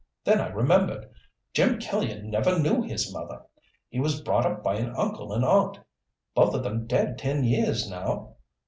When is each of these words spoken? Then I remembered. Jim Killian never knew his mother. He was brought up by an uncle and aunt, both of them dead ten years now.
Then 0.23 0.41
I 0.41 0.47
remembered. 0.47 1.11
Jim 1.53 1.77
Killian 1.77 2.31
never 2.31 2.57
knew 2.59 2.81
his 2.81 3.13
mother. 3.13 3.43
He 3.87 3.99
was 3.99 4.19
brought 4.21 4.47
up 4.47 4.63
by 4.63 4.77
an 4.77 4.95
uncle 4.97 5.31
and 5.31 5.45
aunt, 5.45 5.77
both 6.33 6.55
of 6.55 6.63
them 6.63 6.87
dead 6.87 7.19
ten 7.19 7.43
years 7.43 7.87
now. 7.87 8.37